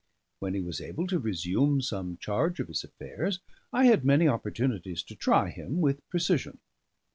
When 0.39 0.55
he 0.55 0.61
was 0.61 0.81
able 0.81 1.05
to 1.05 1.19
resume 1.19 1.79
some 1.79 2.17
charge 2.17 2.59
of 2.59 2.69
his 2.69 2.83
affairs, 2.83 3.39
I 3.71 3.85
had 3.85 4.03
many 4.03 4.27
opportunities 4.27 5.03
to 5.03 5.15
try 5.15 5.51
him 5.51 5.79
with 5.79 6.09
precision. 6.09 6.57